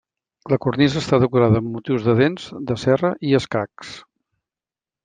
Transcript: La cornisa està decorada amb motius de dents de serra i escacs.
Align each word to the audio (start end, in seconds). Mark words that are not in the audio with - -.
La 0.53 0.57
cornisa 0.65 0.97
està 1.03 1.19
decorada 1.23 1.61
amb 1.65 1.69
motius 1.75 2.09
de 2.09 2.17
dents 2.23 2.49
de 2.73 2.81
serra 2.87 3.13
i 3.33 3.39
escacs. 3.43 3.95